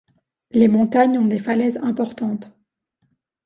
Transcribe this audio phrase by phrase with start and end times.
[0.49, 2.57] Les montagnes ont des falaises importantes.